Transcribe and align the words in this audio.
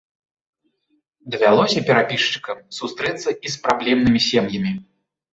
Давялося 1.33 1.83
перапісчыкам 1.89 2.57
сустрэцца 2.77 3.29
і 3.49 3.53
з 3.57 3.61
праблемнымі 3.67 4.19
сем'ямі. 4.29 4.73